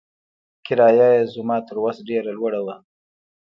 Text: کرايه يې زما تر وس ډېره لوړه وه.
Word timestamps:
کرايه 0.65 1.09
يې 1.15 1.23
زما 1.33 1.57
تر 1.67 1.75
وس 1.83 1.97
ډېره 2.09 2.31
لوړه 2.37 2.61
وه. 2.65 2.75